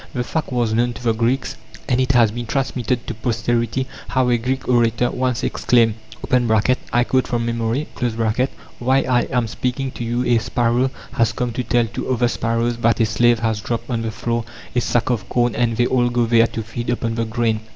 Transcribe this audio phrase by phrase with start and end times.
[0.15, 1.57] The fact was known to the Greeks,
[1.87, 5.93] and it has been transmitted to posterity how a Greek orator once exclaimed
[6.91, 7.87] (I quote from memory):
[8.79, 12.77] "While I am speaking to you a sparrow has come to tell to other sparrows
[12.77, 14.43] that a slave has dropped on the floor
[14.75, 17.59] a sack of corn, and they all go there to feed upon the grain."